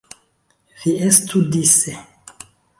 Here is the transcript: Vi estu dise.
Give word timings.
Vi 0.85 0.95
estu 1.09 1.43
dise. 1.59 1.97